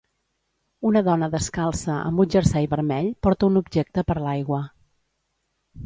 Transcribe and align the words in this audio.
Una 0.91 1.03
dona 1.07 1.29
descalça 1.35 1.99
amb 2.05 2.23
un 2.25 2.33
jersei 2.37 2.67
vermell 2.73 3.13
porta 3.27 3.51
un 3.53 3.63
objecte 3.65 4.09
per 4.11 4.21
l'aigua. 4.27 4.65